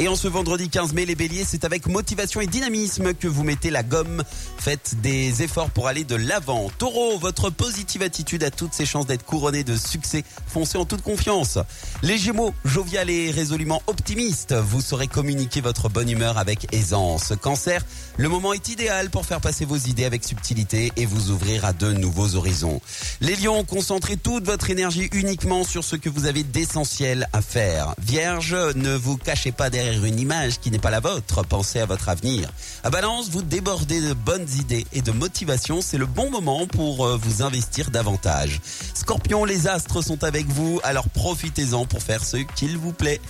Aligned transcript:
Et 0.00 0.08
en 0.08 0.16
ce 0.16 0.26
vendredi 0.26 0.68
15 0.70 0.92
mai, 0.92 1.06
les 1.06 1.14
béliers, 1.14 1.44
c'est 1.46 1.64
avec 1.64 1.86
motivation 1.86 2.40
et 2.40 2.48
dynamisme 2.48 3.14
que 3.14 3.28
vous 3.28 3.44
mettez 3.44 3.70
la 3.70 3.84
gomme. 3.84 4.24
Faites 4.58 4.96
des 5.02 5.44
efforts 5.44 5.70
pour 5.70 5.86
aller 5.86 6.02
de 6.02 6.16
l'avant. 6.16 6.68
Taureau, 6.78 7.16
votre 7.16 7.48
positive 7.48 8.02
attitude 8.02 8.42
a 8.42 8.50
toutes 8.50 8.74
ses 8.74 8.86
chances 8.86 9.06
d'être 9.06 9.24
couronnée 9.24 9.62
de 9.62 9.76
succès. 9.76 10.24
Foncez 10.48 10.78
en 10.78 10.84
toute 10.84 11.02
confiance. 11.02 11.58
Les 12.02 12.18
gémeaux, 12.18 12.52
jovial 12.64 13.08
et 13.08 13.30
résolument 13.30 13.82
optimiste, 13.86 14.52
vous 14.52 14.80
saurez 14.80 15.06
communiquer 15.06 15.60
votre 15.60 15.88
bonne 15.88 16.10
humeur 16.10 16.38
avec 16.38 16.74
aisance. 16.74 17.32
Cancer, 17.40 17.86
le 18.16 18.28
moment 18.28 18.52
est 18.52 18.68
idéal 18.68 19.10
pour 19.10 19.24
faire 19.24 19.40
passer 19.40 19.64
vos 19.64 19.76
idées 19.76 20.06
avec 20.06 20.24
subtilité 20.24 20.90
et 20.96 21.06
vous 21.06 21.30
ouvrir 21.30 21.64
à 21.64 21.72
de 21.72 21.92
nouveaux 21.92 22.34
horizons. 22.34 22.80
Les 23.20 23.36
lions, 23.36 23.62
concentrez 23.62 24.16
toute 24.16 24.44
votre 24.44 24.70
énergie 24.70 25.08
uniquement 25.12 25.62
sur 25.62 25.84
ce 25.84 25.94
que 25.94 26.08
vous 26.08 26.26
avez 26.26 26.42
d'essentiel 26.42 27.28
à 27.32 27.40
faire. 27.42 27.94
Vierge, 28.00 28.56
ne 28.74 28.96
vous 28.96 29.16
cachez 29.16 29.52
pas 29.52 29.70
derrière 29.70 29.83
une 29.92 30.18
image 30.18 30.60
qui 30.60 30.70
n'est 30.70 30.78
pas 30.78 30.90
la 30.90 31.00
vôtre. 31.00 31.44
Pensez 31.44 31.80
à 31.80 31.86
votre 31.86 32.08
avenir. 32.08 32.48
À 32.82 32.90
Balance, 32.90 33.28
vous 33.28 33.42
débordez 33.42 34.00
de 34.00 34.14
bonnes 34.14 34.48
idées 34.58 34.86
et 34.92 35.02
de 35.02 35.12
motivation. 35.12 35.80
C'est 35.80 35.98
le 35.98 36.06
bon 36.06 36.30
moment 36.30 36.66
pour 36.66 37.06
euh, 37.06 37.18
vous 37.20 37.42
investir 37.42 37.90
davantage. 37.90 38.60
Scorpion, 38.94 39.44
les 39.44 39.66
astres 39.66 40.02
sont 40.02 40.24
avec 40.24 40.46
vous, 40.46 40.80
alors 40.84 41.08
profitez-en 41.08 41.84
pour 41.86 42.02
faire 42.02 42.24
ce 42.24 42.38
qu'il 42.38 42.78
vous 42.78 42.92
plaît. 42.92 43.20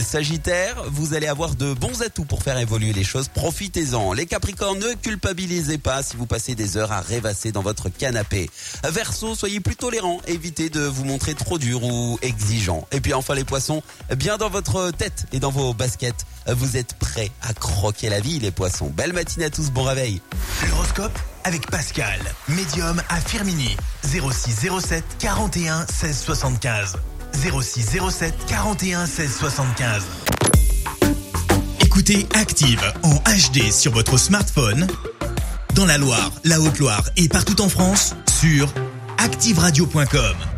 Sagittaire, 0.00 0.82
vous 0.86 1.14
allez 1.14 1.26
avoir 1.26 1.54
de 1.54 1.74
bons 1.74 2.02
atouts 2.02 2.24
pour 2.24 2.42
faire 2.42 2.58
évoluer 2.58 2.92
les 2.92 3.04
choses. 3.04 3.28
Profitez-en. 3.28 4.12
Les 4.12 4.26
Capricornes, 4.26 4.78
ne 4.78 4.94
culpabilisez 4.94 5.78
pas 5.78 6.02
si 6.02 6.16
vous 6.16 6.26
passez 6.26 6.54
des 6.54 6.76
heures 6.76 6.92
à 6.92 7.00
rêvasser 7.00 7.52
dans 7.52 7.62
votre 7.62 7.88
canapé. 7.88 8.50
Verseau, 8.84 9.34
soyez 9.34 9.60
plus 9.60 9.76
tolérant. 9.76 10.20
Évitez 10.26 10.70
de 10.70 10.80
vous 10.80 11.04
montrer 11.04 11.34
trop 11.34 11.58
dur 11.58 11.82
ou 11.82 12.18
exigeant. 12.22 12.86
Et 12.92 13.00
puis 13.00 13.14
enfin 13.14 13.34
les 13.34 13.44
Poissons, 13.44 13.82
bien 14.16 14.36
dans 14.36 14.50
votre 14.50 14.90
tête 14.90 15.26
et 15.32 15.40
dans 15.40 15.50
vos 15.50 15.74
baskets 15.74 15.97
vous 16.48 16.76
êtes 16.76 16.94
prêts 16.94 17.30
à 17.42 17.52
croquer 17.54 18.08
la 18.08 18.20
vie, 18.20 18.38
les 18.38 18.50
poissons. 18.50 18.90
Belle 18.90 19.12
matinée 19.12 19.46
à 19.46 19.50
tous, 19.50 19.70
bon 19.70 19.82
réveil. 19.82 20.20
L'horoscope 20.68 21.16
avec 21.44 21.70
Pascal, 21.70 22.20
médium 22.48 23.00
à 23.08 23.20
Firmini. 23.20 23.76
0607 24.04 25.04
41 25.18 25.86
16 25.86 26.18
75. 26.18 26.96
0607 27.34 28.34
41 28.46 29.06
16 29.06 29.36
75. 29.38 30.02
Écoutez 31.80 32.26
Active 32.34 32.82
en 33.02 33.14
HD 33.14 33.70
sur 33.72 33.92
votre 33.92 34.18
smartphone, 34.18 34.86
dans 35.74 35.86
la 35.86 35.98
Loire, 35.98 36.30
la 36.44 36.60
Haute-Loire 36.60 37.08
et 37.16 37.28
partout 37.28 37.60
en 37.60 37.68
France, 37.68 38.14
sur 38.40 38.72
activeradio.com. 39.18 40.57